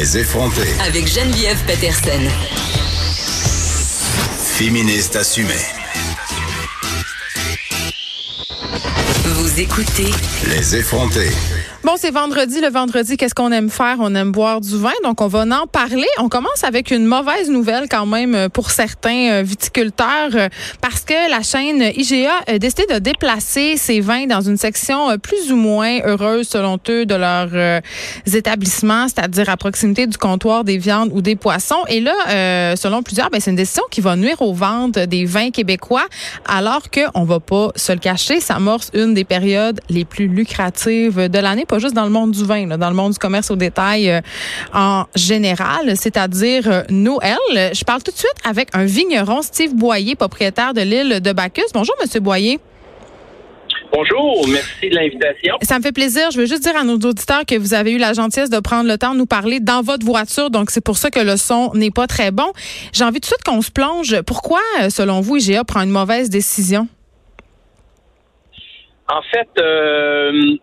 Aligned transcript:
Les 0.00 0.16
effronter. 0.16 0.66
Avec 0.80 1.06
Geneviève 1.06 1.62
Peterson. 1.66 2.26
Féministe 4.56 5.14
assumée. 5.14 5.52
Vous 9.26 9.60
écoutez 9.60 10.10
Les 10.48 10.76
effronter. 10.76 11.28
Bon, 11.82 11.92
c'est 11.96 12.10
vendredi. 12.10 12.60
Le 12.60 12.68
vendredi, 12.68 13.16
qu'est-ce 13.16 13.34
qu'on 13.34 13.50
aime 13.52 13.70
faire? 13.70 13.96
On 14.00 14.14
aime 14.14 14.32
boire 14.32 14.60
du 14.60 14.76
vin. 14.76 14.92
Donc, 15.02 15.22
on 15.22 15.28
va 15.28 15.44
en 15.44 15.66
parler. 15.66 16.06
On 16.18 16.28
commence 16.28 16.62
avec 16.62 16.90
une 16.90 17.06
mauvaise 17.06 17.48
nouvelle 17.48 17.88
quand 17.88 18.04
même 18.04 18.34
euh, 18.34 18.48
pour 18.50 18.70
certains 18.70 19.30
euh, 19.30 19.42
viticulteurs 19.42 20.28
euh, 20.34 20.48
parce 20.82 21.00
que 21.00 21.30
la 21.30 21.40
chaîne 21.40 21.80
IGA 21.80 22.32
a 22.46 22.58
décidé 22.58 22.84
de 22.92 22.98
déplacer 22.98 23.78
ses 23.78 24.00
vins 24.00 24.26
dans 24.26 24.42
une 24.42 24.58
section 24.58 25.16
plus 25.16 25.50
ou 25.50 25.56
moins 25.56 26.00
heureuse, 26.04 26.48
selon 26.48 26.78
eux, 26.90 27.06
de 27.06 27.14
leurs 27.14 27.80
établissements, 28.30 29.08
c'est-à-dire 29.08 29.48
à 29.48 29.56
proximité 29.56 30.06
du 30.06 30.18
comptoir 30.18 30.64
des 30.64 30.76
viandes 30.76 31.08
ou 31.14 31.22
des 31.22 31.34
poissons. 31.34 31.82
Et 31.88 32.00
là, 32.00 32.76
selon 32.76 33.02
plusieurs, 33.02 33.30
ben, 33.30 33.40
c'est 33.40 33.50
une 33.50 33.56
décision 33.56 33.84
qui 33.90 34.02
va 34.02 34.16
nuire 34.16 34.42
aux 34.42 34.52
ventes 34.52 34.98
des 34.98 35.24
vins 35.24 35.50
québécois 35.50 36.04
alors 36.46 36.90
qu'on 36.90 37.24
va 37.24 37.40
pas 37.40 37.70
se 37.76 37.92
le 37.92 37.98
cacher, 37.98 38.40
ça 38.40 38.56
amorce 38.56 38.90
une 38.92 39.14
des 39.14 39.24
périodes 39.24 39.80
les 39.88 40.04
plus 40.04 40.28
lucratives 40.28 41.28
de 41.28 41.38
l'année 41.38 41.66
pas 41.70 41.78
juste 41.78 41.94
dans 41.94 42.04
le 42.04 42.10
monde 42.10 42.32
du 42.32 42.44
vin, 42.44 42.66
là, 42.66 42.76
dans 42.76 42.90
le 42.90 42.96
monde 42.96 43.12
du 43.12 43.18
commerce 43.18 43.50
au 43.50 43.56
détail 43.56 44.10
euh, 44.10 44.20
en 44.74 45.04
général, 45.14 45.96
c'est-à-dire 45.96 46.64
euh, 46.66 46.82
Noël. 46.90 47.38
Je 47.54 47.84
parle 47.84 48.02
tout 48.02 48.10
de 48.10 48.16
suite 48.16 48.34
avec 48.44 48.68
un 48.74 48.84
vigneron, 48.84 49.40
Steve 49.40 49.74
Boyer, 49.74 50.16
propriétaire 50.16 50.74
de 50.74 50.80
l'île 50.80 51.20
de 51.20 51.32
Bacchus. 51.32 51.70
Bonjour, 51.72 51.94
Monsieur 52.02 52.18
Boyer. 52.18 52.58
Bonjour, 53.92 54.46
merci 54.48 54.88
de 54.88 54.94
l'invitation. 54.94 55.56
Ça 55.62 55.78
me 55.78 55.82
fait 55.82 55.92
plaisir. 55.92 56.30
Je 56.32 56.38
veux 56.38 56.46
juste 56.46 56.62
dire 56.62 56.76
à 56.76 56.82
nos 56.82 56.96
auditeurs 56.96 57.44
que 57.46 57.56
vous 57.56 57.72
avez 57.72 57.92
eu 57.92 57.98
la 57.98 58.14
gentillesse 58.14 58.50
de 58.50 58.58
prendre 58.58 58.88
le 58.88 58.98
temps 58.98 59.14
de 59.14 59.18
nous 59.18 59.26
parler 59.26 59.60
dans 59.60 59.82
votre 59.82 60.04
voiture, 60.04 60.50
donc 60.50 60.70
c'est 60.70 60.84
pour 60.84 60.96
ça 60.96 61.10
que 61.10 61.20
le 61.20 61.36
son 61.36 61.72
n'est 61.74 61.90
pas 61.90 62.06
très 62.08 62.32
bon. 62.32 62.50
J'ai 62.92 63.04
envie 63.04 63.20
tout 63.20 63.30
de 63.30 63.34
suite 63.34 63.44
qu'on 63.44 63.62
se 63.62 63.70
plonge. 63.70 64.22
Pourquoi, 64.22 64.60
euh, 64.80 64.90
selon 64.90 65.20
vous, 65.20 65.36
IGA 65.36 65.64
prend 65.64 65.82
une 65.82 65.90
mauvaise 65.90 66.30
décision? 66.30 66.88
En 69.08 69.22
fait, 69.22 69.48
euh, 69.58 70.56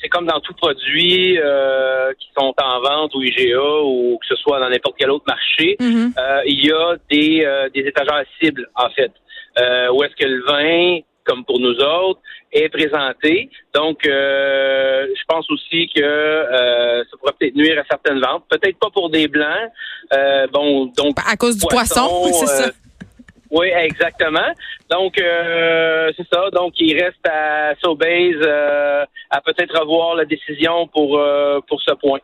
c'est 0.00 0.08
comme 0.08 0.26
dans 0.26 0.40
tout 0.40 0.54
produit 0.54 1.38
euh, 1.38 2.12
qui 2.18 2.28
sont 2.36 2.54
en 2.62 2.80
vente 2.80 3.14
ou 3.14 3.22
IGA 3.22 3.60
ou 3.84 4.18
que 4.20 4.26
ce 4.26 4.36
soit 4.36 4.58
dans 4.60 4.68
n'importe 4.68 4.96
quel 4.98 5.10
autre 5.10 5.24
marché, 5.26 5.76
Mhm. 5.80 6.12
euh, 6.18 6.40
il 6.46 6.64
y 6.66 6.72
a 6.72 6.96
des, 7.10 7.44
euh, 7.44 7.68
des 7.74 7.80
étagères 7.80 8.24
cibles, 8.40 8.68
en 8.74 8.88
fait, 8.90 9.12
euh, 9.58 9.88
où 9.92 10.02
est-ce 10.02 10.14
que 10.16 10.26
le 10.28 10.42
vin, 10.44 11.00
comme 11.24 11.44
pour 11.44 11.60
nous 11.60 11.74
autres, 11.78 12.20
est 12.52 12.68
présenté. 12.68 13.48
Donc, 13.74 14.06
euh, 14.06 15.06
je 15.16 15.22
pense 15.26 15.50
aussi 15.50 15.88
que 15.94 16.02
euh, 16.02 17.02
ça 17.04 17.16
pourrait 17.18 17.32
peut-être 17.38 17.54
nuire 17.56 17.78
à 17.80 17.84
certaines 17.88 18.20
ventes. 18.20 18.44
Peut-être 18.50 18.78
pas 18.78 18.90
pour 18.90 19.08
des 19.08 19.26
blancs. 19.28 19.70
Euh, 20.12 20.46
bon, 20.52 20.86
donc 20.96 21.16
À 21.26 21.36
cause 21.36 21.56
du 21.56 21.66
poisson, 21.66 22.24
c'est 22.32 22.46
ça. 22.46 22.70
Oui, 23.52 23.66
exactement. 23.68 24.48
Donc, 24.90 25.20
euh, 25.20 26.10
c'est 26.16 26.26
ça. 26.32 26.48
Donc, 26.52 26.72
il 26.78 26.98
reste 26.98 27.26
à 27.28 27.74
Sobeys 27.84 28.34
euh, 28.40 29.04
à 29.30 29.40
peut-être 29.42 29.78
revoir 29.78 30.16
la 30.16 30.24
décision 30.24 30.86
pour, 30.86 31.18
euh, 31.18 31.60
pour 31.68 31.80
ce 31.82 31.92
point. 31.94 32.18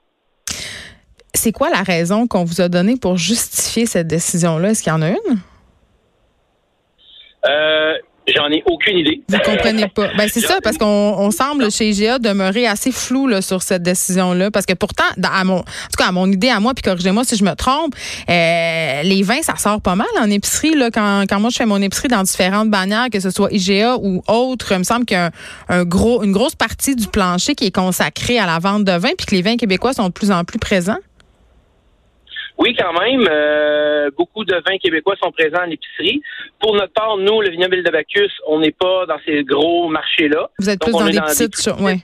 C'est 1.34 1.52
quoi 1.52 1.68
la 1.68 1.82
raison 1.82 2.26
qu'on 2.26 2.44
vous 2.44 2.62
a 2.62 2.68
donnée 2.70 2.96
pour 2.96 3.18
justifier 3.18 3.84
cette 3.84 4.06
décision-là? 4.06 4.70
Est-ce 4.70 4.82
qu'il 4.82 4.90
y 4.90 4.96
en 4.96 5.02
a 5.02 5.10
une? 5.10 5.38
J'en 8.38 8.50
ai 8.50 8.62
aucune 8.66 8.98
idée. 8.98 9.22
Vous 9.28 9.38
comprenez 9.38 9.88
pas. 9.88 10.08
Ben 10.16 10.28
c'est 10.32 10.40
ça, 10.40 10.58
parce 10.62 10.78
qu'on 10.78 10.86
on 11.18 11.30
semble 11.30 11.70
chez 11.72 11.88
IGA 11.90 12.18
demeurer 12.18 12.66
assez 12.66 12.92
flou 12.92 13.26
là, 13.26 13.42
sur 13.42 13.62
cette 13.62 13.82
décision-là. 13.82 14.50
Parce 14.50 14.64
que 14.66 14.74
pourtant, 14.74 15.04
dans- 15.16 15.28
à 15.30 15.42
mon, 15.44 15.56
en 15.58 15.62
tout 15.62 15.96
cas, 15.98 16.06
à 16.06 16.12
mon 16.12 16.30
idée, 16.30 16.48
à 16.48 16.60
moi, 16.60 16.72
puis 16.74 16.82
corrigez-moi 16.82 17.24
si 17.24 17.36
je 17.36 17.44
me 17.44 17.54
trompe, 17.54 17.94
euh, 18.30 19.02
les 19.02 19.22
vins, 19.22 19.42
ça 19.42 19.56
sort 19.56 19.80
pas 19.80 19.94
mal 19.96 20.06
en 20.20 20.30
épicerie. 20.30 20.74
Là, 20.74 20.90
quand, 20.90 21.24
quand 21.28 21.40
moi, 21.40 21.50
je 21.50 21.56
fais 21.56 21.66
mon 21.66 21.80
épicerie 21.82 22.08
dans 22.08 22.22
différentes 22.22 22.70
bannières, 22.70 23.08
que 23.12 23.20
ce 23.20 23.30
soit 23.30 23.48
IGA 23.52 23.96
ou 24.00 24.22
autre, 24.28 24.72
il 24.72 24.78
me 24.78 24.84
semble 24.84 25.04
qu'il 25.04 25.16
y 25.16 25.20
a 25.20 25.26
un, 25.26 25.80
un 25.80 25.84
gros, 25.84 26.22
une 26.22 26.32
grosse 26.32 26.54
partie 26.54 26.94
du 26.94 27.06
plancher 27.08 27.54
qui 27.54 27.66
est 27.66 27.74
consacrée 27.74 28.38
à 28.38 28.46
la 28.46 28.58
vente 28.58 28.84
de 28.84 28.92
vin, 28.92 29.10
puis 29.16 29.26
que 29.26 29.34
les 29.34 29.42
vins 29.42 29.56
québécois 29.56 29.92
sont 29.92 30.06
de 30.08 30.12
plus 30.12 30.30
en 30.30 30.44
plus 30.44 30.58
présents. 30.58 30.98
Oui, 32.58 32.74
quand 32.78 32.92
même. 32.98 33.26
euh, 33.30 34.10
beaucoup 34.16 34.44
de 34.44 34.54
vins 34.54 34.78
québécois 34.78 35.14
sont 35.22 35.30
présents 35.30 35.62
en 35.66 35.70
épicerie. 35.70 36.20
Pour 36.60 36.74
notre 36.74 36.92
part, 36.92 37.16
nous, 37.16 37.40
le 37.40 37.50
vignoble 37.50 37.82
de 37.82 37.90
Bacchus, 37.90 38.30
on 38.46 38.58
n'est 38.60 38.72
pas 38.72 39.06
dans 39.06 39.18
ces 39.24 39.44
gros 39.44 39.88
marchés-là. 39.88 40.50
Vous 40.58 40.68
êtes 40.68 40.80
Donc, 40.80 40.88
plus 40.90 40.96
on 40.96 41.00
dans 41.00 41.06
est 41.06 41.12
des 41.12 41.18
dans 41.18 41.26
des 41.26 41.48
petites... 41.48 41.70
ouais. 41.80 41.98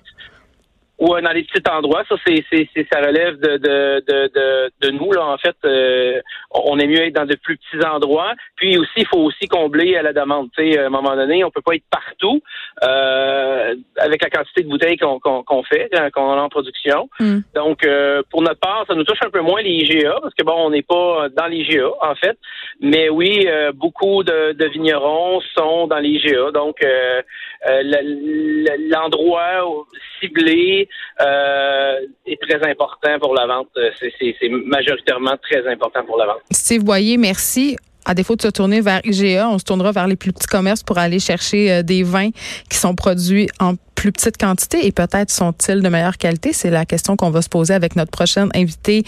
Ou 1.05 1.21
dans 1.21 1.33
des 1.33 1.45
petits 1.45 1.63
endroits. 1.71 2.03
Ça, 2.09 2.17
c'est, 2.27 2.45
c'est, 2.51 2.69
c'est- 2.75 2.87
ça 2.93 3.01
relève 3.01 3.37
de, 3.39 3.57
de, 3.59 4.05
de, 4.09 4.31
de, 4.35 4.71
de 4.81 4.91
nous. 4.91 5.13
Là, 5.13 5.27
en 5.27 5.39
fait, 5.39 5.57
euh, 5.65 6.21
on 6.51 6.79
est 6.79 6.87
mieux 6.87 7.01
être 7.07 7.15
dans 7.15 7.27
de 7.27 7.37
plus 7.37 7.57
petits 7.59 7.85
endroits. 7.87 8.33
Puis 8.57 8.79
aussi, 8.79 8.91
il 8.99 9.07
faut 9.07 9.19
aussi 9.21 9.47
combler 9.49 9.97
à 9.97 10.03
la 10.03 10.13
demande. 10.13 10.49
Tu 10.57 10.73
sais, 10.73 10.79
à 10.79 10.87
un 10.87 10.91
moment 10.91 11.15
donné, 11.17 11.45
on 11.45 11.51
peut 11.51 11.63
pas 11.63 11.75
être 11.75 11.85
partout 11.91 12.41
euh, 12.83 13.75
avec 13.99 14.23
la 14.23 14.31
quantité 14.31 14.63
de 14.63 14.69
bouteilles 14.69 14.97
qu'on, 14.97 15.19
qu'on, 15.21 15.43
qu'on 15.43 15.63
fait, 15.65 15.89
hein, 15.95 16.11
qu'on 16.11 16.33
a 16.33 16.41
en 16.43 16.49
production. 16.49 17.09
Mm. 17.21 17.39
Donc, 17.55 17.85
euh, 17.87 18.23
pour 18.31 18.43
notre 18.43 18.61
part, 18.61 18.85
ça 18.87 18.95
nous 18.95 19.05
touche 19.05 19.19
un 19.25 19.31
peu 19.31 19.41
moins 19.41 19.63
les 19.63 19.71
IGA 19.71 20.17
parce 20.23 20.35
que 20.35 20.45
bon, 20.45 20.55
on 20.57 20.71
n'est 20.71 20.83
pas 20.83 21.29
dans 21.37 21.47
les 21.47 21.59
IGA 21.59 21.89
en 22.03 22.15
fait. 22.15 22.39
Mais 22.81 23.09
oui, 23.09 23.47
euh, 23.47 23.73
beaucoup 23.73 24.23
de, 24.25 24.53
de 24.53 24.67
vignerons 24.67 25.41
sont 25.57 25.87
dans 25.87 25.99
les 25.99 26.11
IGA. 26.11 26.51
Donc, 26.53 26.83
euh, 26.83 27.23
euh, 27.69 27.81
le- 27.83 28.65
le- 28.65 28.91
l'endroit 28.91 29.85
ciblé 30.21 30.89
euh, 31.21 32.01
est 32.27 32.41
très 32.41 32.69
important 32.69 33.19
pour 33.21 33.35
la 33.35 33.47
vente. 33.47 33.69
Euh, 33.77 33.91
C'est, 34.01 34.49
majoritairement 34.49 35.37
très 35.43 35.67
important 35.71 36.05
pour 36.05 36.19
la 36.19 36.27
vente. 36.27 36.41
Steve 36.51 36.85
Boyer, 36.85 37.17
merci. 37.17 37.77
À 38.07 38.15
défaut 38.15 38.37
de 38.37 38.43
se 38.43 38.49
tourner 38.49 38.83
vers 38.83 39.01
IGA, 39.05 39.49
on 39.49 39.59
se 39.59 39.65
tournera 39.65 39.91
vers 39.91 40.07
les 40.07 40.17
plus 40.17 40.31
petits 40.33 40.47
commerces 40.47 40.83
pour 40.83 40.99
aller 40.99 41.19
chercher 41.19 41.73
euh, 41.73 41.83
des 41.83 42.03
vins 42.03 42.31
qui 42.69 42.77
sont 42.77 42.95
produits 42.95 43.49
en 43.61 43.77
plus 44.05 44.13
petite 44.13 44.37
quantité 44.37 44.87
et 44.87 44.93
peut-être 44.93 45.31
sont-ils 45.31 45.81
de 45.81 45.89
meilleure 45.89 46.19
qualité? 46.19 46.53
C'est 46.53 46.69
la 46.69 46.85
question 46.85 47.17
qu'on 47.17 47.31
va 47.31 47.41
se 47.41 47.49
poser 47.49 47.73
avec 47.73 47.97
notre 47.97 48.11
prochaine 48.11 48.51
invitée, 48.55 49.03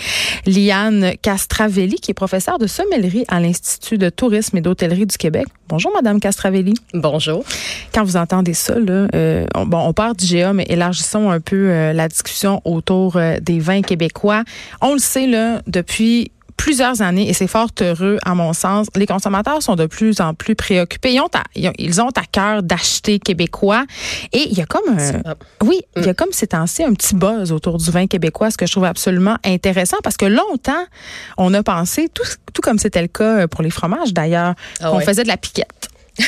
Liane 0.47 1.13
Castravelli, 1.21 1.97
qui 1.97 2.13
est 2.13 2.15
professeure 2.15 2.59
de 2.59 2.67
sommellerie 2.67 3.27
à 3.29 3.39
l'Institut 3.39 3.99
de 3.99 4.09
tourisme 4.09 4.57
et 4.57 4.63
d'hôtellerie 4.63 5.05
du 5.05 5.19
Québec. 5.19 5.49
Bonjour, 5.69 5.93
Madame 5.93 6.19
Castravelli. 6.19 6.73
Bonjour. 6.95 7.45
Quand 7.93 8.05
vous 8.05 8.17
entendez 8.17 8.55
ça, 8.55 8.79
là, 8.79 9.07
euh, 9.15 9.47
on, 9.55 9.67
bon, 9.67 9.81
on 9.81 9.93
part 9.93 10.15
d'IGA, 10.15 10.55
mais 10.55 10.65
élargissons 10.71 11.31
un 11.31 11.41
peu 11.41 11.69
euh, 11.69 11.93
la 11.93 12.09
discussion 12.09 12.63
autour 12.65 13.17
euh, 13.17 13.37
des 13.43 13.59
vins 13.59 13.83
québécois. 13.83 14.45
On 14.81 14.95
le 14.95 14.99
sait, 14.99 15.27
là, 15.27 15.61
depuis 15.67 16.31
plusieurs 16.57 17.03
années, 17.03 17.29
et 17.29 17.33
c'est 17.33 17.47
fort 17.47 17.69
heureux 17.81 18.19
à 18.25 18.35
mon 18.35 18.53
sens, 18.53 18.87
les 18.97 19.07
consommateurs 19.07 19.63
sont 19.63 19.77
de 19.77 19.87
plus 19.87 20.21
en 20.21 20.35
plus 20.35 20.55
préoccupés. 20.55 21.13
Ils 21.13 21.21
ont 21.21 21.29
à, 21.35 21.43
ils 21.55 22.01
ont, 22.01 22.09
à 22.09 22.25
cœur 22.31 22.63
d'acheter 22.63 23.19
québécois. 23.19 23.85
Et 24.33 24.49
il 24.51 24.59
y 24.59 24.63
a 24.63 24.67
comme 24.67 24.99
un... 24.99 25.35
Oui, 25.63 25.81
il 25.97 26.05
y 26.05 26.09
a 26.09 26.15
comme 26.15 26.33
ces 26.33 26.49
temps-ci 26.49 26.83
un 26.83 26.93
petit 26.95 27.15
buzz 27.15 27.53
autour 27.53 27.79
du 27.79 27.91
vin 27.91 28.07
québécois, 28.07 28.51
ce 28.51 28.57
que 28.57 28.67
je 28.67 28.73
trouve 28.73 28.85
absolument 28.85 29.37
intéressant, 29.45 29.99
parce 30.03 30.17
que 30.17 30.27
longtemps, 30.27 30.85
on 31.37 31.53
a 31.55 31.63
pensé, 31.63 32.09
tout, 32.13 32.25
tout 32.53 32.63
comme 32.63 32.79
c'était 32.79 33.03
le 33.03 33.09
cas 33.09 33.47
pour 33.49 33.63
les 33.63 33.71
fromages 33.71 34.13
d'ailleurs, 34.13 34.55
Ah 34.81 34.91
qu'on 34.91 34.99
ouais. 34.99 35.05
faisait 35.05 35.23
de 35.23 35.29
la 35.29 35.37
piquette. 35.37 35.89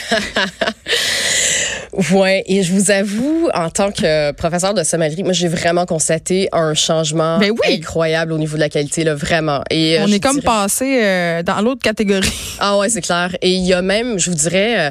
Ouais, 2.12 2.44
et 2.46 2.62
je 2.62 2.72
vous 2.72 2.90
avoue, 2.92 3.48
en 3.54 3.70
tant 3.70 3.90
que 3.90 4.30
professeur 4.32 4.72
de 4.72 4.84
sommellerie, 4.84 5.24
moi 5.24 5.32
j'ai 5.32 5.48
vraiment 5.48 5.84
constaté 5.84 6.48
un 6.52 6.72
changement 6.74 7.38
Ben 7.38 7.50
oui. 7.50 7.74
incroyable 7.80 8.32
au 8.32 8.38
niveau 8.38 8.54
de 8.56 8.60
la 8.60 8.68
qualité, 8.68 9.02
là, 9.02 9.14
vraiment. 9.16 9.62
Et 9.70 9.98
euh, 9.98 10.04
On 10.04 10.12
est 10.12 10.20
comme 10.20 10.34
dirais- 10.34 10.44
passé 10.44 11.00
euh, 11.02 11.42
dans 11.42 11.60
l'autre 11.60 11.82
catégorie. 11.82 12.30
Ah 12.60 12.76
ouais, 12.78 12.88
c'est 12.88 13.02
clair. 13.02 13.36
Et 13.40 13.50
il 13.52 13.64
y 13.64 13.72
a 13.72 13.82
même, 13.82 14.18
je 14.18 14.30
vous 14.30 14.36
dirais, 14.36 14.74
euh, 14.88 14.90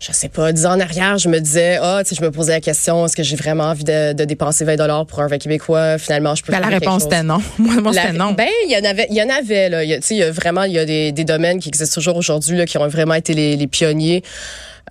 je 0.00 0.12
sais 0.12 0.30
pas, 0.30 0.50
dix 0.52 0.64
ans 0.64 0.72
en 0.72 0.80
arrière, 0.80 1.18
je 1.18 1.28
me 1.28 1.38
disais, 1.40 1.78
ah, 1.80 2.00
tu 2.02 2.08
sais, 2.10 2.16
je 2.18 2.24
me 2.24 2.30
posais 2.30 2.52
la 2.52 2.60
question, 2.60 3.04
est-ce 3.04 3.14
que 3.16 3.22
j'ai 3.22 3.36
vraiment 3.36 3.64
envie 3.64 3.84
de, 3.84 4.14
de 4.14 4.24
dépenser 4.24 4.64
20 4.64 4.76
dollars 4.76 5.04
pour 5.06 5.20
un 5.20 5.26
vin 5.26 5.36
québécois? 5.38 5.98
Finalement, 5.98 6.34
je 6.34 6.42
peux. 6.42 6.52
Ben, 6.52 6.60
la 6.60 6.68
réponse 6.68 7.04
était 7.04 7.22
non. 7.22 7.38
Moi, 7.58 7.74
moi 7.82 7.92
La- 7.92 8.02
c'était 8.02 8.14
non. 8.16 8.32
Ben, 8.32 8.48
il 8.66 8.72
y 8.72 8.76
en 8.78 8.88
avait, 8.88 9.06
il 9.10 9.16
y 9.16 9.22
en 9.22 9.28
avait 9.28 9.68
là. 9.68 9.84
Tu 9.84 9.92
sais, 10.02 10.14
il 10.14 10.18
y 10.18 10.22
a 10.22 10.30
vraiment, 10.30 10.62
il 10.64 10.72
y 10.72 10.78
a 10.78 10.84
des, 10.86 11.12
des 11.12 11.24
domaines 11.24 11.60
qui 11.60 11.68
existent 11.68 11.94
toujours 12.00 12.16
aujourd'hui 12.16 12.56
là, 12.56 12.64
qui 12.66 12.78
ont 12.78 12.88
vraiment 12.88 13.14
été 13.14 13.34
les, 13.34 13.56
les 13.56 13.66
pionniers. 13.66 14.22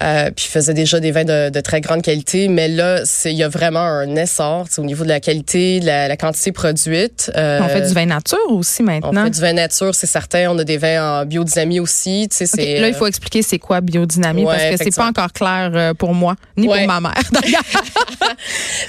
Euh, 0.02 0.32
puis 0.36 0.46
faisait 0.46 0.74
déjà 0.74 1.00
des 1.00 1.12
vins 1.12 1.26
de, 1.26 1.50
de 1.50 1.60
très 1.62 1.80
grande 1.80 2.02
qualité, 2.02 2.48
mais 2.48 2.68
là, 2.68 3.02
il 3.26 3.34
y 3.34 3.44
a 3.44 3.50
vraiment 3.50 3.80
un 3.82 4.16
essor 4.16 4.66
au 4.78 4.82
niveau 4.84 5.04
de 5.04 5.10
la 5.10 5.20
qualité, 5.20 5.80
de 5.80 5.86
la, 5.86 6.08
la 6.08 6.18
quantité 6.18 6.52
produite. 6.52 7.32
Euh, 7.36 7.60
On 7.62 7.68
fait 7.70 7.82
du 7.88 7.94
vin 7.94 8.06
nature 8.08 8.40
aussi 8.50 8.82
on 8.82 8.86
maintenant. 8.86 9.24
fait 9.26 9.30
du 9.30 9.40
vin 9.42 9.54
nature, 9.54 9.94
c'est 9.94 10.08
certain. 10.08 10.50
On 10.50 10.58
a 10.58 10.64
des 10.64 10.78
vins 10.78 11.22
en 11.22 11.26
biodynamie 11.26 11.80
aussi. 11.80 12.28
Tu 12.32 12.38
sais, 12.38 12.44
OK, 12.46 12.52
c'est 12.56 12.80
là, 12.80 12.88
il 12.88 12.94
faut 12.96 13.06
expliquer 13.06 13.44
c'est 13.44 13.60
quoi 13.60 13.80
biodynamie 13.82 14.44
Ouais, 14.44 14.56
parce 14.70 14.78
que 14.80 14.84
c'est 14.86 14.96
pas 14.96 15.08
encore 15.08 15.34
clair 15.34 15.72
euh, 15.74 15.94
pour 15.94 16.16
moi, 16.16 16.36
ni 16.58 16.68
Ouais. 16.68 16.80
pour 16.80 16.88
ma 16.88 17.02
mère 17.02 17.24
d'ailleurs. 17.32 17.62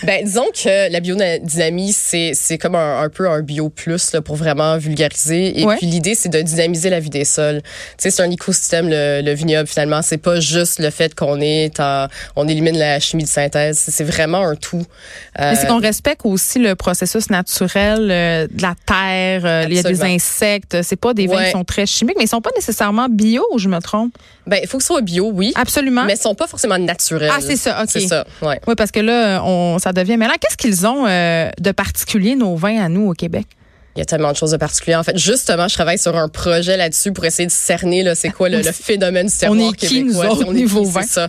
Ben, 0.05 0.25
disons 0.25 0.47
que 0.53 0.91
la 0.91 1.01
biodynamie, 1.01 1.93
c'est, 1.93 2.59
comme 2.59 2.75
un, 2.75 3.03
un 3.03 3.09
peu 3.09 3.29
un 3.29 3.41
bio 3.43 3.69
plus 3.69 4.13
là, 4.13 4.21
pour 4.23 4.37
vraiment 4.37 4.77
vulgariser. 4.79 5.61
Et 5.61 5.65
Ouais. 5.65 5.77
puis 5.77 5.87
l'idée, 5.87 6.15
c'est 6.15 6.29
de 6.29 6.41
dynamiser 6.41 6.91
la 6.91 7.01
vie 7.01 7.11
des 7.11 7.25
sols. 7.25 7.61
C'est 7.99 8.19
un 8.21 8.31
écosystème, 8.31 8.89
le, 8.89 9.21
le 9.23 9.33
vignoble, 9.35 9.69
finalement. 9.69 10.01
C'est 10.03 10.19
pas 10.19 10.41
juste 10.41 10.79
le 10.79 10.91
fait 10.93 11.15
qu'on 11.15 11.41
est 11.41 11.81
en, 11.81 12.07
on 12.37 12.47
élimine 12.47 12.79
la 12.79 13.01
chimie 13.01 13.25
de 13.25 13.29
synthèse. 13.29 13.79
C'est 13.79 14.05
vraiment 14.05 14.47
un 14.47 14.55
tout. 14.55 14.85
Mais 15.39 15.57
c'est 15.57 15.65
Euh, 15.65 15.69
qu'on 15.69 15.81
respecte 15.81 16.21
aussi 16.25 16.59
le 16.61 16.75
processus 16.77 17.31
naturel 17.31 18.09
euh, 18.11 18.47
de 18.51 18.63
la 18.63 18.75
terre. 18.87 19.45
euh, 19.45 19.65
il 19.69 19.75
y 19.75 19.79
a 19.79 19.83
des 19.83 20.03
insectes. 20.05 20.83
C'est 20.83 20.97
pas 20.97 21.15
des 21.15 21.27
vins 21.27 21.37
Ouais. 21.39 21.45
qui 21.47 21.51
sont 21.53 21.65
très 21.65 21.87
chimiques, 21.87 22.17
mais 22.19 22.25
ils 22.25 22.29
sont 22.29 22.41
pas 22.41 22.51
nécessairement 22.55 23.09
bio, 23.11 23.45
je 23.57 23.69
me 23.69 23.81
trompe? 23.81 24.13
ben, 24.47 24.59
il 24.63 24.69
faut 24.69 24.77
que 24.79 24.83
ce 24.83 24.89
soit 24.89 25.01
bio, 25.03 25.31
oui. 25.33 25.53
Absolument. 25.55 26.05
Mais 26.05 26.15
ils 26.15 26.21
sont 26.21 26.35
pas 26.35 26.47
forcément 26.49 26.77
naturels. 26.79 27.31
Ah, 27.33 27.39
c'est 27.41 27.57
ça, 27.57 27.81
OK. 27.83 27.89
C'est 27.91 28.01
ça, 28.09 28.27
ouais. 28.43 28.61
Oui, 28.67 28.75
parce 28.75 28.91
que 28.91 28.99
là, 29.01 29.41
on, 29.45 29.79
ça 29.79 29.93
devient. 29.93 30.17
Mais 30.17 30.27
là, 30.27 30.35
qu'est-ce 30.41 30.57
qu'ils 30.57 30.87
ont 30.87 31.07
euh, 31.07 31.49
de 31.61 31.71
particulier, 31.71 32.35
nos 32.35 32.57
vins 32.57 32.83
à 32.85 32.89
nous 32.89 33.09
au 33.09 33.15
Québec? 33.15 33.47
Il 33.95 33.99
y 33.99 34.03
a 34.03 34.07
tellement 34.07 34.33
de 34.33 34.37
choses 34.37 34.53
de 34.53 34.57
particulier. 34.57 34.97
En 34.97 35.03
fait, 35.03 35.19
justement, 35.19 35.69
je 35.69 35.75
travaille 35.75 35.99
sur 35.99 36.17
un 36.17 36.29
projet 36.29 36.77
là-dessus 36.79 37.13
pour 37.13 37.25
essayer 37.27 37.47
de 37.47 37.53
cerner 37.53 38.03
là, 38.03 38.15
c'est 38.15 38.31
quoi 38.31 38.49
le, 38.49 38.59
le 38.63 38.73
phénomène 38.73 39.27
du 39.27 39.37
terroir 39.37 39.59
On 39.61 39.71
est 39.73 39.77
qui, 39.77 40.03
nous 40.03 40.19
autres, 40.19 40.45
On 40.47 40.53
est 40.53 40.55
niveau 40.55 40.83
qui, 40.83 40.91
vin? 40.91 41.03
c'est 41.03 41.09
ça. 41.09 41.29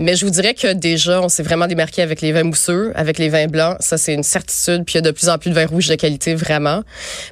Mais 0.00 0.16
je 0.16 0.24
vous 0.24 0.30
dirais 0.32 0.54
que 0.54 0.72
déjà, 0.72 1.20
on 1.22 1.28
s'est 1.28 1.44
vraiment 1.44 1.68
démarqué 1.68 2.02
avec 2.02 2.20
les 2.20 2.32
vins 2.32 2.42
mousseux, 2.42 2.92
avec 2.96 3.18
les 3.18 3.28
vins 3.28 3.46
blancs. 3.46 3.76
Ça, 3.80 3.96
c'est 3.96 4.14
une 4.14 4.24
certitude. 4.24 4.84
Puis 4.84 4.94
il 4.94 4.96
y 4.96 4.98
a 4.98 5.02
de 5.02 5.10
plus 5.12 5.28
en 5.28 5.38
plus 5.38 5.50
de 5.50 5.54
vins 5.54 5.66
rouges 5.66 5.86
de 5.88 5.94
qualité, 5.94 6.34
vraiment. 6.34 6.82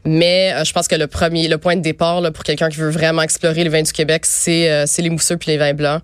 Mais 0.05 0.53
euh, 0.55 0.65
je 0.65 0.73
pense 0.73 0.87
que 0.87 0.95
le 0.95 1.09
premier, 1.09 1.49
le 1.49 1.59
point 1.59 1.75
de 1.75 1.83
départ 1.83 2.21
là, 2.21 2.31
pour 2.31 2.45
quelqu'un 2.45 2.69
qui 2.69 2.77
veut 2.77 2.91
vraiment 2.91 3.23
explorer 3.23 3.65
les 3.65 3.71
vins 3.71 3.83
du 3.83 3.93
Québec, 3.93 4.25
c'est 4.27 4.71
euh, 4.71 4.85
c'est 4.87 5.03
les 5.03 5.11
mousseux 5.11 5.37
puis 5.37 5.51
les 5.51 5.59
vins 5.59 5.75
blancs. 5.75 6.03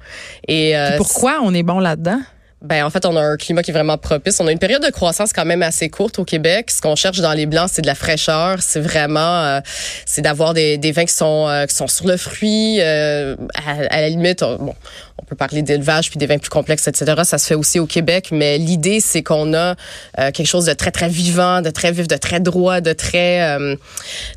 Et 0.48 0.76
euh, 0.76 0.96
Pourquoi 0.96 1.40
on 1.42 1.54
est 1.54 1.62
bon 1.62 1.78
là-dedans? 1.78 2.20
Ben 2.64 2.82
en 2.82 2.88
fait, 2.90 3.04
on 3.04 3.14
a 3.16 3.20
un 3.20 3.36
climat 3.36 3.62
qui 3.62 3.70
est 3.70 3.74
vraiment 3.74 3.98
propice. 3.98 4.40
On 4.40 4.46
a 4.46 4.52
une 4.52 4.58
période 4.58 4.82
de 4.82 4.90
croissance 4.90 5.34
quand 5.34 5.44
même 5.44 5.62
assez 5.62 5.90
courte 5.90 6.18
au 6.18 6.24
Québec. 6.24 6.70
Ce 6.70 6.80
qu'on 6.80 6.96
cherche 6.96 7.20
dans 7.20 7.34
les 7.34 7.44
blancs, 7.44 7.68
c'est 7.70 7.82
de 7.82 7.86
la 7.86 7.94
fraîcheur. 7.94 8.62
C'est 8.62 8.80
vraiment, 8.80 9.44
euh, 9.44 9.60
c'est 10.06 10.22
d'avoir 10.22 10.54
des, 10.54 10.78
des 10.78 10.90
vins 10.90 11.04
qui 11.04 11.12
sont 11.12 11.46
euh, 11.46 11.66
qui 11.66 11.74
sont 11.74 11.88
sur 11.88 12.06
le 12.06 12.16
fruit. 12.16 12.78
euh, 12.80 13.36
à, 13.54 13.94
à 13.94 14.00
la 14.00 14.08
limite, 14.08 14.42
on, 14.42 14.56
bon, 14.56 14.74
on 15.18 15.24
peut 15.24 15.36
parler 15.36 15.62
d'élevage 15.62 16.10
puis 16.10 16.18
des 16.18 16.26
vins 16.26 16.38
plus 16.38 16.50
complexes, 16.50 16.88
etc. 16.88 17.22
Ça 17.24 17.38
se 17.38 17.46
fait 17.46 17.54
aussi 17.54 17.78
au 17.78 17.86
Québec, 17.86 18.28
mais 18.32 18.58
l'idée 18.58 19.00
c'est 19.00 19.22
qu'on 19.22 19.52
a 19.54 19.74
euh, 20.18 20.30
quelque 20.32 20.46
chose 20.46 20.64
de 20.64 20.72
très 20.72 20.90
très 20.90 21.08
vivant, 21.08 21.60
de 21.60 21.70
très 21.70 21.92
vif, 21.92 22.08
de 22.08 22.16
très 22.16 22.40
droit, 22.40 22.80
de 22.80 22.92
très, 22.92 23.42
euh, 23.42 23.76
tu 23.76 23.80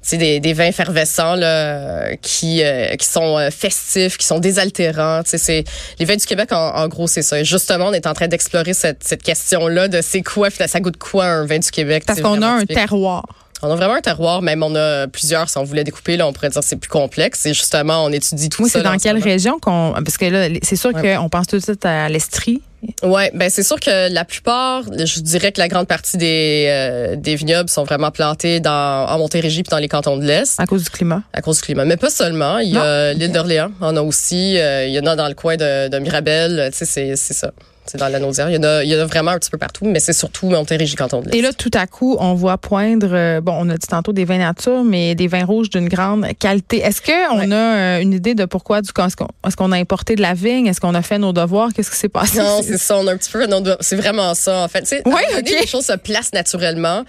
sais, 0.01 0.17
des, 0.17 0.39
des 0.39 0.53
vins 0.53 0.65
effervescents 0.65 1.35
là, 1.35 2.15
qui 2.17 2.61
euh, 2.63 2.95
qui 2.95 3.07
sont 3.07 3.49
festifs, 3.51 4.17
qui 4.17 4.25
sont 4.25 4.39
désaltérants. 4.39 5.23
Tu 5.23 5.31
sais, 5.31 5.37
c'est 5.37 5.63
les 5.99 6.05
vins 6.05 6.15
du 6.15 6.25
Québec 6.25 6.51
en, 6.51 6.75
en 6.75 6.87
gros 6.87 7.07
c'est 7.07 7.21
ça. 7.21 7.39
Et 7.39 7.45
justement, 7.45 7.87
on 7.87 7.93
est 7.93 8.05
en 8.05 8.13
train 8.17 8.27
d'explorer 8.27 8.73
cette, 8.73 9.03
cette 9.03 9.23
question-là 9.23 9.87
de 9.87 10.01
c'est 10.01 10.21
quoi, 10.21 10.49
ça 10.49 10.79
goûte 10.79 10.97
quoi 10.97 11.25
un 11.25 11.45
vin 11.45 11.59
du 11.59 11.71
Québec. 11.71 12.03
Parce 12.05 12.19
qu'on 12.21 12.41
a 12.41 12.47
un 12.47 12.59
typique. 12.61 12.75
terroir. 12.77 13.23
On 13.63 13.71
a 13.71 13.75
vraiment 13.75 13.95
un 13.95 14.01
terroir, 14.01 14.43
même 14.43 14.61
on 14.61 14.75
a 14.75 15.07
plusieurs. 15.07 15.49
Si 15.49 15.57
on 15.57 15.63
voulait 15.63 15.83
découper, 15.83 16.15
là, 16.15 16.27
on 16.27 16.33
pourrait 16.33 16.49
dire 16.49 16.61
que 16.61 16.67
c'est 16.67 16.75
plus 16.75 16.89
complexe. 16.89 17.43
Et 17.47 17.55
justement, 17.55 18.03
on 18.05 18.11
étudie 18.11 18.49
tout 18.49 18.61
Moi, 18.61 18.69
ça. 18.69 18.77
c'est 18.79 18.83
dans 18.83 18.97
quelle 18.97 19.17
région 19.17 19.57
qu'on. 19.59 19.93
Parce 20.05 20.17
que 20.17 20.25
là, 20.25 20.47
c'est 20.61 20.75
sûr 20.75 20.91
Ouais. 20.93 21.15
qu'on 21.15 21.27
pense 21.29 21.47
tout 21.47 21.57
de 21.57 21.63
suite 21.63 21.83
à 21.83 22.07
l'Estrie. 22.07 22.61
Ouais, 23.01 23.31
ben 23.33 23.49
c'est 23.49 23.63
sûr 23.63 23.79
que 23.79 24.13
la 24.13 24.23
plupart, 24.25 24.83
je 24.83 25.19
dirais 25.21 25.51
que 25.51 25.59
la 25.59 25.67
grande 25.67 25.87
partie 25.87 26.17
des 26.17 26.67
euh, 26.69 27.15
des 27.15 27.35
vignobles 27.35 27.67
sont 27.69 27.83
vraiment 27.83 28.11
plantés 28.11 28.59
dans 28.59 29.07
en 29.09 29.17
Montérégie 29.17 29.63
puis 29.63 29.71
dans 29.71 29.79
les 29.79 29.87
cantons 29.87 30.15
de 30.17 30.23
l'Est 30.23 30.59
à 30.59 30.67
cause 30.67 30.83
du 30.83 30.91
climat. 30.91 31.23
à 31.33 31.41
cause 31.41 31.57
du 31.57 31.63
climat. 31.63 31.85
Mais 31.85 31.97
pas 31.97 32.11
seulement, 32.11 32.59
il 32.59 32.69
y 32.69 32.77
a 32.77 33.13
l'île 33.13 33.31
d'Orléans, 33.31 33.71
on 33.81 33.97
a 33.97 34.01
aussi, 34.01 34.59
euh, 34.59 34.85
il 34.85 34.93
y 34.93 34.99
en 34.99 35.07
a 35.07 35.15
dans 35.15 35.27
le 35.27 35.33
coin 35.33 35.57
de, 35.57 35.87
de 35.89 35.97
Mirabel, 35.97 36.69
tu 36.71 36.85
sais 36.85 37.15
c'est 37.15 37.33
ça. 37.33 37.51
C'est 37.91 37.97
dans 37.97 38.07
la 38.09 38.19
Naudière. 38.19 38.49
Il 38.49 38.55
y 38.55 38.57
en 38.57 38.63
a 38.63 38.83
il 38.83 38.89
y 38.89 38.95
en 38.95 38.99
a 38.99 39.05
vraiment 39.05 39.31
un 39.31 39.39
petit 39.39 39.49
peu 39.49 39.57
partout, 39.57 39.85
mais 39.85 39.99
c'est 39.99 40.13
surtout 40.13 40.47
Montérégie 40.49 40.95
canton 40.95 41.21
de 41.21 41.29
l'Est. 41.29 41.37
Et 41.37 41.41
là, 41.41 41.53
tout 41.53 41.71
à 41.73 41.87
coup, 41.87 42.15
on 42.19 42.33
voit 42.33 42.57
poindre, 42.57 43.09
euh, 43.11 43.41
bon, 43.41 43.53
on 43.57 43.69
a 43.69 43.77
dit 43.77 43.87
tantôt 43.87 44.13
des 44.13 44.25
vins 44.25 44.37
nature, 44.37 44.83
mais 44.83 45.15
des 45.15 45.27
vins 45.27 45.45
rouges 45.45 45.69
d'une 45.69 45.87
grande 45.89 46.25
qualité. 46.39 46.77
Est-ce 46.79 47.01
qu'on 47.01 47.37
Ouais. 47.39 47.51
a 47.51 47.55
euh, 47.77 47.99
une 48.01 48.13
idée 48.13 48.35
de 48.35 48.45
pourquoi 48.45 48.81
du 48.81 48.89
est-ce 48.89 49.15
qu'on 49.15 49.27
est-ce 49.47 49.55
qu'on 49.55 49.71
a 49.71 49.77
importé 49.77 50.15
de 50.15 50.21
la 50.21 50.33
vigne? 50.33 50.67
Est-ce 50.67 50.79
qu'on 50.81 50.95
a 50.95 51.01
fait 51.01 51.17
nos 51.19 51.33
devoirs? 51.33 51.69
Qu'est-ce 51.75 51.91
qui 51.91 51.97
s'est 51.97 52.09
passé? 52.09 52.37
Non, 52.39 52.61
c'est 52.63 52.77
ça. 52.77 52.97
On 52.97 53.07
a 53.07 53.13
un 53.13 53.17
petit 53.17 53.31
peu. 53.31 53.45
C'est 53.81 53.95
vraiment 53.95 54.33
ça, 54.33 54.63
en 54.63 54.67
fait. 54.67 54.81
Tu 54.81 54.87
sais, 54.87 55.01
Oui, 55.05 55.21
à 55.35 55.41
les 55.41 55.67
choses 55.67 55.85
se 55.85 55.93
placent 55.93 56.33
naturellement. 56.33 57.03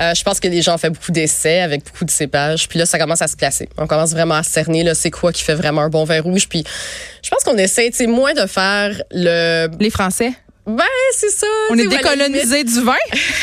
Euh, 0.00 0.14
je 0.14 0.22
pense 0.22 0.40
que 0.40 0.48
les 0.48 0.62
gens 0.62 0.74
ont 0.74 0.78
fait 0.78 0.90
beaucoup 0.90 1.12
d'essais 1.12 1.60
avec 1.60 1.84
beaucoup 1.84 2.04
de 2.04 2.10
cépages. 2.10 2.68
Puis 2.68 2.78
là, 2.78 2.86
ça 2.86 2.98
commence 2.98 3.22
à 3.22 3.28
se 3.28 3.36
placer. 3.36 3.68
On 3.78 3.86
commence 3.86 4.10
vraiment 4.12 4.34
à 4.34 4.42
cerner, 4.42 4.82
là, 4.82 4.94
c'est 4.94 5.10
quoi 5.10 5.32
qui 5.32 5.42
fait 5.42 5.54
vraiment 5.54 5.82
un 5.82 5.88
bon 5.88 6.04
vin 6.04 6.20
rouge. 6.20 6.48
Puis 6.48 6.64
je 7.22 7.30
pense 7.30 7.42
qu'on 7.44 7.56
essaie, 7.58 7.90
tu 7.90 7.96
sais, 7.98 8.06
moins 8.06 8.32
de 8.34 8.46
faire 8.46 9.00
le. 9.10 9.68
Les 9.80 9.90
Français, 9.90 10.15
você? 10.16 10.45
Ben, 10.66 10.82
c'est 11.12 11.30
ça. 11.30 11.46
on 11.70 11.78
est 11.78 11.86
décolonisé 11.86 12.64
du 12.64 12.80
vin? 12.82 12.94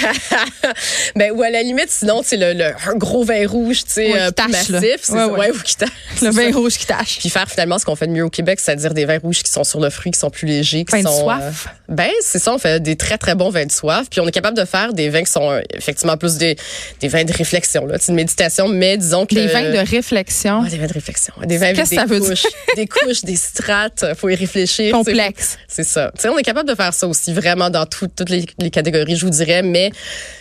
ben, 1.16 1.32
ou 1.32 1.42
à 1.44 1.50
la 1.50 1.64
limite, 1.64 1.90
sinon, 1.90 2.22
sais, 2.24 2.38
le, 2.38 2.54
le, 2.54 2.66
un 2.88 2.96
gros 2.96 3.24
vin 3.24 3.48
rouge, 3.48 3.84
tu 3.86 3.92
sais, 3.94 4.12
Ouais, 4.14 4.20
euh, 4.22 4.32
massif. 4.50 5.00
C'est 5.04 5.14
Ouais, 5.14 5.24
ouais. 5.26 5.52
Ou 5.52 5.60
qui 5.60 5.76
tache. 5.78 5.90
Le 6.22 6.32
c'est 6.32 6.42
vin 6.46 6.52
ça. 6.52 6.58
rouge 6.58 6.78
qui 6.78 6.86
tâche. 6.86 7.18
Puis 7.20 7.30
faire 7.30 7.50
finalement 7.50 7.80
ce 7.80 7.86
qu'on 7.86 7.96
fait 7.96 8.08
de 8.08 8.12
mieux 8.12 8.24
au 8.26 8.30
Québec, 8.30 8.60
c'est-à-dire 8.60 8.94
des 8.94 9.06
vins 9.06 9.18
rouges 9.20 9.42
qui 9.42 9.52
sont 9.52 9.64
sur 9.64 9.80
le 9.80 9.90
fruit, 9.90 10.12
qui 10.12 10.20
sont 10.20 10.30
plus 10.30 10.46
légers, 10.48 10.86
qui 10.86 10.92
Vin 10.92 11.02
de 11.02 11.08
sont 11.08 11.22
soif. 11.24 11.68
euh, 11.90 11.94
ben 11.96 12.10
c'est 12.22 12.40
ça, 12.40 12.54
on 12.54 12.58
fait 12.58 12.82
des 12.82 12.96
très 12.96 13.18
très 13.18 13.36
bons 13.36 13.50
vins 13.50 13.66
de 13.66 13.72
soif, 13.72 14.08
puis 14.10 14.20
on 14.20 14.28
est 14.28 14.32
capable 14.32 14.58
de 14.58 14.66
faire 14.66 14.94
des 14.94 15.10
vins 15.10 15.24
qui 15.24 15.32
sont 15.32 15.50
euh, 15.52 15.62
effectivement 15.74 16.18
plus 16.18 16.38
des, 16.38 16.56
des 17.00 17.08
vins 17.08 17.24
de 17.24 17.34
réflexion 17.34 17.86
là, 17.86 17.98
c'est 18.00 18.12
une 18.12 18.16
méditation, 18.16 18.68
mais 18.68 18.98
disons 18.98 19.26
que 19.26 19.36
Des 19.36 19.48
vins 19.48 19.72
de 19.72 19.78
réflexion. 19.90 20.64
Des 20.64 20.78
vins 20.78 20.88
de 20.88 20.94
réflexion, 20.94 21.34
des 21.46 21.58
vins 21.58 21.66
avec 21.68 21.78
Qu'est-ce 21.78 21.90
des 21.92 21.96
que 21.96 22.02
ça 22.02 22.08
veut 22.08 22.20
dire? 22.20 22.38
des 22.76 22.88
couches, 22.88 23.22
des 23.24 23.36
strates, 23.36 24.06
faut 24.18 24.30
y 24.30 24.36
réfléchir. 24.36 24.92
Complexe. 24.94 25.58
C'est 25.68 25.84
ça. 25.84 26.12
Tu 26.16 26.22
sais, 26.22 26.30
on 26.30 26.38
est 26.38 26.44
capable 26.44 26.70
de 26.70 26.76
faire 26.76 26.94
ça 26.94 27.08
aussi 27.08 27.13
vraiment 27.30 27.70
dans 27.70 27.86
tout- 27.86 28.08
toutes 28.08 28.30
les, 28.30 28.46
les 28.60 28.70
catégories, 28.70 29.16
je 29.16 29.26
vous 29.26 29.32
dirais, 29.32 29.62
mais 29.62 29.92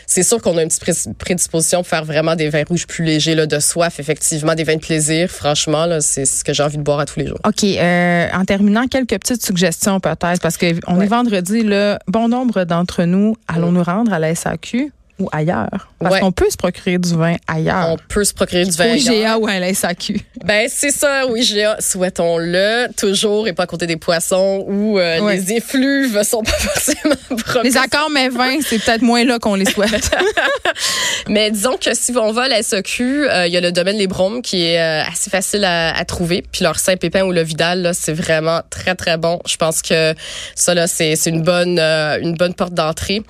c'est 0.07 0.23
sûr 0.23 0.41
qu'on 0.43 0.57
a 0.59 0.63
une 0.63 0.69
petite 0.69 0.81
pré- 0.83 1.13
prédisposition 1.19 1.79
pour 1.79 1.89
faire 1.89 2.05
vraiment 2.05 2.35
des 2.37 2.49
vins 2.49 2.65
rouges 2.69 2.87
plus 2.87 3.05
légers, 3.05 3.35
là, 3.35 3.47
de 3.47 3.59
soif, 3.59 3.99
effectivement, 4.01 4.55
des 4.55 4.65
vins 4.65 4.77
de 4.77 4.81
plaisir. 4.81 5.31
Franchement, 5.31 5.87
là, 5.87 6.01
c'est 6.01 6.25
ce 6.25 6.45
que 6.45 6.53
j'ai 6.53 6.63
envie 6.63 6.77
de 6.79 6.83
boire 6.83 7.01
à 7.01 7.07
tous 7.07 7.19
les 7.21 7.27
jours. 7.27 7.39
OK. 7.47 7.65
euh, 7.65 8.29
en 8.33 8.45
terminant, 8.45 8.87
quelques 8.89 9.19
petites 9.19 9.45
suggestions 9.45 10.01
peut-être, 10.01 10.41
parce 10.41 10.57
que 10.57 10.67
on 10.87 10.99
Ouais. 10.99 11.05
est 11.05 11.09
vendredi, 11.09 11.63
là, 11.63 11.99
bon 12.09 12.29
nombre 12.29 12.65
d'entre 12.65 13.05
nous 13.05 13.37
allons 13.49 13.73
nous 13.73 13.83
rendre 13.83 14.13
à 14.13 14.19
la 14.19 14.35
SAQ 14.35 14.93
ou 15.19 15.29
ailleurs. 15.33 15.89
Parce 16.01 16.15
Ouais. 16.15 16.21
qu'on 16.21 16.33
peut 16.33 16.51
se 16.51 16.57
procurer 16.57 16.99
du 16.99 17.15
vin 17.17 17.37
ailleurs. 17.47 17.91
On 17.91 17.97
peut 18.09 18.25
se 18.25 18.35
procurer 18.35 18.65
du 18.65 18.71
vin. 18.73 18.87
Au 18.87 18.93
ailleurs. 18.93 19.15
GA 19.25 19.39
ou 19.39 19.47
à 19.47 19.59
la 19.59 19.73
SAQ. 19.73 20.21
Ben, 20.45 20.69
c'est 20.69 20.91
ça, 20.91 21.27
oui, 21.29 21.45
GA. 21.45 21.77
Souhaitons-le. 21.81 22.89
Toujours 22.97 23.47
et 23.47 23.53
pas 23.53 23.65
à 23.65 23.67
côté 23.67 23.87
des 23.87 23.97
poissons 23.97 24.65
où 24.69 24.99
euh, 24.99 25.21
Ouais. 25.21 25.37
les 25.37 25.53
effluves 25.55 26.23
sont 26.25 26.43
pas 26.43 26.51
forcément 26.59 27.15
propices. 27.37 27.63
Les 27.63 27.77
accords 27.77 28.11
mais 28.11 28.29
vins, 28.29 28.59
c'est 28.67 28.79
peut-être 28.83 29.03
moins 29.03 29.25
là 29.25 29.39
qu'on 29.39 29.55
les 29.55 29.65
souhaite. 29.67 30.11
Mais 31.29 31.51
disons 31.51 31.77
que 31.77 31.95
si 31.95 32.13
on 32.17 32.33
va 32.33 32.43
à 32.43 32.49
la 32.49 32.63
SEQ, 32.63 33.29
euh, 33.29 33.47
il 33.47 33.53
y 33.53 33.57
a 33.57 33.61
le 33.61 33.73
domaine 33.73 33.97
Les 33.97 34.07
Bromes 34.07 34.43
qui 34.43 34.65
est 34.65 34.81
euh, 34.81 35.03
assez 35.09 35.31
facile 35.31 35.65
à, 35.65 35.95
à 35.97 36.05
trouver. 36.05 36.43
Puis 36.51 36.65
leur 36.65 36.79
Saint-Pépin 36.79 37.23
ou 37.23 37.33
le 37.33 37.43
Vidal, 37.43 37.83
là, 37.83 37.93
c'est 37.95 38.13
vraiment 38.13 38.61
très, 38.71 38.95
très 38.95 39.17
bon. 39.19 39.41
Je 39.47 39.57
pense 39.57 39.83
que 39.83 40.15
ça, 40.55 40.75
là, 40.75 40.87
c'est 40.87 41.15
c'est 41.17 41.31
une 41.31 41.43
bonne 41.43 41.79
euh, 41.79 42.19
une 42.21 42.35
bonne 42.35 42.55
porte 42.55 42.75
d'entrée. 42.75 43.23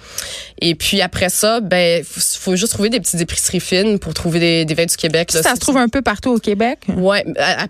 Et 0.60 0.74
puis 0.74 1.00
après 1.02 1.28
ça, 1.28 1.60
ben, 1.72 2.04
faut, 2.04 2.20
faut 2.38 2.54
juste 2.56 2.74
trouver 2.74 2.90
des 2.90 3.00
petites 3.00 3.18
épiceries 3.20 3.58
fines 3.60 3.98
pour 3.98 4.12
trouver 4.12 4.38
des, 4.40 4.64
des 4.66 4.74
vins 4.74 4.84
du 4.84 4.94
Québec. 4.94 5.32
là. 5.32 5.42
ça 5.42 5.54
se 5.54 5.60
trouve 5.60 5.78
un 5.78 5.88
peu 5.88 6.02
partout 6.02 6.30
au 6.34 6.38
Québec. 6.38 6.80
Ouais, 6.94 7.24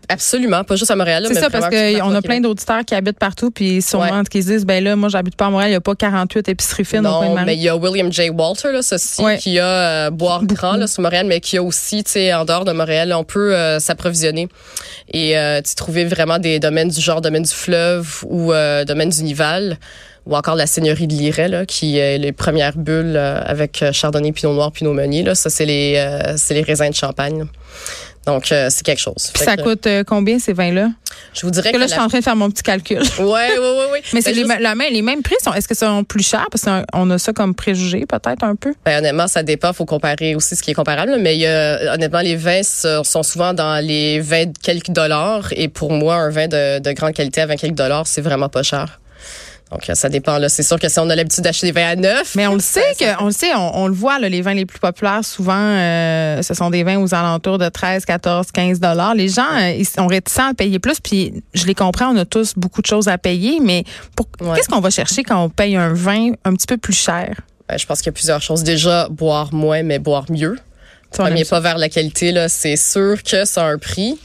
absolument. 0.09 0.65
Pas 0.65 0.75
juste 0.75 0.91
à 0.91 0.97
Montréal. 0.97 1.25
C'est 1.29 1.35
mais 1.35 1.41
ça, 1.41 1.51
parce 1.51 1.69
qu'on 1.69 2.11
au 2.13 2.15
a 2.17 2.21
plein 2.23 2.41
d'auditeurs 2.41 2.85
qui 2.85 2.97
habitent 2.97 3.19
partout, 3.19 3.51
puis 3.53 3.81
sûrement 3.81 4.03
Ouais. 4.19 4.25
qui 4.29 4.43
se 4.43 4.49
disent, 4.49 4.67
ben 4.67 4.83
là, 4.83 4.97
moi, 4.97 5.09
j'habite 5.09 5.37
pas 5.37 5.47
à 5.47 5.51
Montréal, 5.51 5.69
il 5.71 5.75
n'y 5.75 5.77
a 5.77 5.81
pas 5.81 5.95
48 5.95 6.49
épiceries 6.49 6.85
fines 6.85 6.99
au 7.01 7.03
Non, 7.03 7.21
mais 7.31 7.35
Marie. 7.35 7.55
il 7.55 7.63
y 7.63 7.69
a 7.69 7.77
William 7.77 8.13
J. 8.13 8.31
Walter, 8.31 8.73
là, 8.73 8.83
ceci, 8.83 9.23
Ouais. 9.23 9.39
qui 9.39 9.59
a 9.61 9.67
euh, 9.67 10.11
Boire 10.11 10.45
Grand, 10.45 10.75
là, 10.75 10.89
sur 10.89 11.03
Montréal, 11.03 11.27
mais 11.29 11.39
qui 11.41 11.57
a 11.57 11.63
aussi, 11.63 12.03
tu 12.03 12.11
sais, 12.13 12.35
en 12.35 12.45
dehors 12.45 12.65
de 12.65 12.73
Montréal, 12.73 13.09
là, 13.11 13.19
on 13.21 13.25
peut 13.25 13.55
euh, 13.55 13.79
s'approvisionner 13.79 14.49
et 15.13 15.39
euh, 15.39 15.61
tu 15.63 15.75
trouver 15.77 16.05
vraiment 16.05 16.39
des 16.41 16.59
domaines 16.59 16.89
du 16.89 17.01
genre 17.01 17.21
domaine 17.21 17.45
du 17.45 17.53
fleuve 17.53 18.25
ou 18.27 18.53
euh, 18.53 18.85
domaine 18.85 19.11
du 19.11 19.23
Nival 19.23 19.79
ou 20.27 20.37
encore 20.37 20.55
la 20.55 20.67
seigneurie 20.67 21.07
de 21.07 21.15
Liret, 21.15 21.49
là, 21.49 21.67
qui 21.67 21.99
est 21.99 22.19
les 22.19 22.33
premières 22.33 22.77
bulles 22.77 23.15
euh, 23.17 23.41
avec 23.45 23.83
euh, 23.83 23.93
Chardonnay, 23.93 24.33
Pinot 24.33 24.55
Noir, 24.55 24.71
Pinot 24.73 24.93
Meunier. 24.93 25.23
Là, 25.23 25.35
ça, 25.35 25.51
c'est 25.51 25.65
les, 25.67 25.95
euh, 25.97 26.35
c'est 26.37 26.55
les 26.55 26.63
raisins 26.63 26.89
de 26.91 26.95
Champagne. 26.95 27.41
là. 27.41 27.45
Donc, 28.25 28.53
euh, 28.53 28.69
c'est 28.71 28.85
quelque 28.85 29.01
chose. 29.01 29.33
Puis 29.35 29.43
ça 29.43 29.57
que, 29.57 29.63
coûte 29.63 29.85
euh, 29.89 30.05
combien 30.07 30.39
ces 30.39 30.53
vins-là? 30.53 30.91
Je 31.35 31.41
vous 31.43 31.51
dirais 31.51 31.73
Parce 31.73 31.75
que 31.75 31.79
là, 31.81 31.87
je 31.89 31.91
suis 31.91 32.01
en 32.01 32.07
train 32.07 32.19
de 32.21 32.23
faire 32.25 32.37
mon 32.37 32.49
petit 32.53 32.63
calcul. 32.63 32.99
ouais, 33.19 33.25
ouais, 33.25 33.59
ouais. 33.59 34.03
Mais 34.13 34.21
Ben, 34.21 34.23
c'est 34.23 34.31
les, 34.33 34.45
juste- 34.45 34.93
les 34.93 35.03
mêmes 35.03 35.23
prix. 35.23 35.35
sont- 35.43 35.53
Est-ce 35.53 35.67
que 35.67 35.75
sont 35.75 36.05
plus 36.05 36.25
chers? 36.25 36.47
Parce 36.53 36.63
qu'on 36.65 37.11
a 37.11 37.19
ça 37.19 37.33
comme 37.33 37.53
préjugé, 37.57 38.07
peut-être 38.07 38.45
un 38.45 38.55
peu. 38.55 38.75
Ben, 38.85 38.99
honnêtement, 38.99 39.27
ça 39.27 39.43
dépend. 39.43 39.73
faut 39.73 39.87
comparer 39.87 40.37
aussi 40.37 40.55
ce 40.55 40.63
qui 40.63 40.71
est 40.71 40.75
comparable. 40.75 41.17
Mais 41.19 41.37
il 41.37 41.45
honnêtement, 41.93 42.21
les 42.21 42.37
vins 42.37 42.63
sont 42.63 43.03
sont 43.03 43.25
souvent 43.25 43.55
dans 43.55 43.85
les 43.85 44.21
20 44.21 44.57
quelques 44.63 44.91
dollars. 44.91 45.49
Et 45.57 45.67
pour 45.69 45.91
moi, 45.91 46.15
un 46.15 46.31
vin 46.31 46.47
de, 46.47 46.79
de 46.79 46.93
grande 46.93 47.15
qualité 47.15 47.41
à 47.41 47.47
20 47.47 47.57
quelques 47.57 47.75
dollars, 47.75 48.07
c'est 48.07 48.21
vraiment 48.23 48.49
pas 48.49 48.63
cher. 48.63 49.01
Donc, 49.73 49.91
ça 49.95 50.09
dépend. 50.11 50.37
là. 50.39 50.49
C'est 50.51 50.63
sûr 50.63 50.79
que 50.79 50.89
si 50.89 50.99
on 51.01 51.09
a 51.09 51.17
l'habitude 51.17 51.43
d'acheter 51.45 51.67
des 51.69 51.73
vins 51.73 51.89
à 51.89 51.97
neuf. 51.97 52.35
Mais 52.37 52.47
on 52.47 52.55
le 52.55 52.61
sait 52.61 52.95
que, 53.01 53.23
on 53.23 53.27
le 53.27 53.33
sait, 53.33 53.55
on, 53.55 53.79
on 53.79 53.87
le 53.89 53.95
voit, 53.95 54.19
là, 54.19 54.29
les 54.29 54.43
vins 54.43 54.53
les 54.55 54.67
plus 54.67 54.79
populaires, 54.79 55.25
souvent, 55.25 55.55
euh, 55.57 56.43
ce 56.43 56.53
sont 56.55 56.69
des 56.71 56.83
vins 56.85 56.99
aux 56.99 57.15
alentours 57.15 57.57
de 57.59 57.69
13, 57.69 58.05
14, 58.05 58.53
15 58.53 58.81
dollars. 58.81 59.15
Les 59.15 59.29
gens, 59.29 59.47
euh, 59.59 59.71
ils 59.71 59.87
sont 59.89 60.07
réticents 60.07 60.51
à 60.51 60.55
payer 60.55 60.79
plus, 60.79 61.01
puis 61.01 61.43
je 61.55 61.65
les 61.67 61.75
comprends, 61.75 62.15
on 62.15 62.17
a 62.19 62.25
tous 62.27 62.53
beaucoup 62.57 62.83
de 62.83 62.87
choses 62.87 63.09
à 63.09 63.17
payer, 63.19 63.61
mais 63.61 63.85
pour, 64.15 64.27
Ouais. 64.41 64.57
qu'est-ce 64.57 64.69
qu'on 64.69 64.81
va 64.81 64.91
chercher 64.91 65.23
quand 65.23 65.43
on 65.43 65.49
paye 65.49 65.77
un 65.77 65.93
vin 65.95 66.33
un 66.45 66.53
petit 66.55 66.67
peu 66.67 66.77
plus 66.77 66.93
cher? 66.93 67.35
Ben, 67.69 67.79
je 67.79 67.87
pense 67.87 67.99
qu'il 67.99 68.07
y 68.07 68.11
a 68.11 68.13
plusieurs 68.13 68.43
choses. 68.43 68.63
Déjà, 68.65 69.09
boire 69.09 69.55
moins, 69.55 69.83
mais 69.83 69.99
boire 69.99 70.27
mieux. 70.31 70.59
Ça, 71.17 71.25
Premier 71.25 71.45
ça? 71.45 71.57
pas 71.57 71.61
vers 71.61 71.79
la 71.79 71.89
qualité, 71.89 72.33
là, 72.33 72.49
c'est 72.49 72.77
sûr 72.77 73.23
que 73.23 73.45
ça 73.45 73.63
a 73.67 73.71
un 73.73 73.79
prix. 73.79 74.19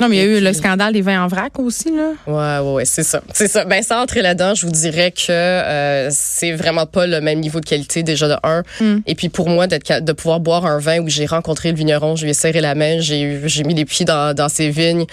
Non, 0.00 0.08
mais 0.08 0.16
il 0.16 0.18
y 0.18 0.22
a 0.22 0.38
eu 0.38 0.40
le 0.40 0.52
scandale 0.52 0.94
des 0.94 1.02
vins 1.02 1.22
en 1.22 1.28
vrac 1.28 1.56
aussi, 1.60 1.94
là. 1.94 2.12
Ouais, 2.26 2.66
ouais, 2.66 2.72
ouais, 2.74 2.84
c'est 2.84 3.04
ça. 3.04 3.20
C'est 3.34 3.46
ça. 3.46 3.64
Ben, 3.64 3.82
sans 3.84 4.02
entrer 4.02 4.20
là-dedans, 4.22 4.54
je 4.54 4.66
vous 4.66 4.72
dirais 4.72 5.12
que 5.12 5.30
euh, 5.30 6.08
c'est 6.10 6.52
vraiment 6.52 6.86
pas 6.86 7.06
le 7.06 7.20
même 7.20 7.38
niveau 7.38 7.60
de 7.60 7.66
qualité, 7.66 8.02
déjà 8.02 8.26
de 8.26 8.34
un. 8.42 8.62
Mm. 8.80 9.00
Et 9.06 9.14
puis, 9.14 9.28
pour 9.28 9.48
moi, 9.48 9.66
d'être, 9.68 10.02
de 10.02 10.12
pouvoir 10.12 10.40
boire 10.40 10.66
un 10.66 10.78
vin 10.78 10.98
où 11.00 11.08
j'ai 11.08 11.26
rencontré 11.26 11.70
le 11.70 11.76
vigneron, 11.76 12.16
je 12.16 12.24
lui 12.24 12.30
ai 12.30 12.34
serré 12.34 12.60
la 12.60 12.74
main, 12.74 12.98
j'ai, 13.00 13.42
j'ai 13.44 13.62
mis 13.62 13.74
les 13.74 13.84
pieds 13.84 14.04
dans, 14.06 14.34
dans 14.34 14.48
ses 14.48 14.70
vignes. 14.70 15.04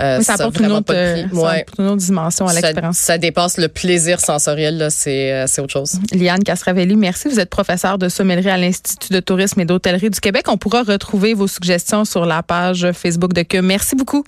euh, 0.00 0.18
Oui, 0.18 0.24
ça 0.24 0.32
a 0.32 0.34
apporte 0.36 0.56
une 0.58 0.66
vraiment 0.66 0.76
autre, 0.78 0.86
pas 0.86 0.92
de 0.94 0.98
euh, 0.98 1.22
prix. 1.26 1.36
ça 1.36 1.42
Ouais. 1.42 1.60
apporte 1.62 1.78
une 1.80 1.86
autre 1.86 1.96
dimension 1.96 2.46
à 2.46 2.52
Ça, 2.52 2.60
l'expérience. 2.60 2.98
ça 2.98 3.18
dépasse 3.18 3.56
le 3.58 3.68
plaisir 3.68 4.20
sensoriel, 4.20 4.76
là, 4.78 4.90
c'est, 4.90 5.32
euh, 5.32 5.44
c'est 5.48 5.60
autre 5.62 5.72
chose. 5.72 5.94
Liane 6.12 6.44
Casravelli, 6.44 6.94
merci. 6.94 7.28
Vous 7.28 7.40
êtes 7.40 7.50
professeur 7.50 7.98
de 7.98 8.08
sommellerie 8.08 8.50
à 8.50 8.58
l'Institut 8.58 9.12
de 9.12 9.20
tourisme 9.20 9.60
et 9.60 9.64
d'hôtellerie 9.64 10.10
du 10.10 10.20
Québec. 10.20 10.44
On 10.48 10.56
retrouver 10.82 11.34
vos 11.34 11.48
suggestions 11.48 12.04
sur 12.04 12.26
la 12.26 12.42
page 12.42 12.90
Facebook 12.92 13.32
de 13.32 13.42
Que. 13.42 13.58
Merci 13.58 13.96
beaucoup. 13.96 14.24